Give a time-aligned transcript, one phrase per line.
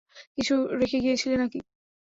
[0.37, 1.59] কিছু রেখে গিয়েছিলে নাকি?